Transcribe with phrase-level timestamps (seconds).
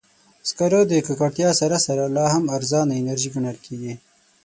[0.49, 3.93] سکاره د ککړتیا سره سره، لا هم ارزانه انرژي ګڼل کېږي.